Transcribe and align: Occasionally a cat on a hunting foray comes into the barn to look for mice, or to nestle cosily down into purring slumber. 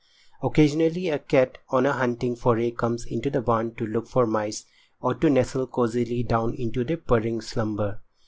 Occasionally 0.41 1.09
a 1.09 1.19
cat 1.19 1.59
on 1.69 1.85
a 1.85 1.93
hunting 1.93 2.35
foray 2.35 2.71
comes 2.71 3.05
into 3.05 3.29
the 3.29 3.39
barn 3.39 3.75
to 3.75 3.85
look 3.85 4.07
for 4.07 4.25
mice, 4.25 4.65
or 4.99 5.13
to 5.13 5.29
nestle 5.29 5.67
cosily 5.67 6.23
down 6.23 6.55
into 6.55 6.83
purring 6.97 7.39
slumber. 7.39 8.01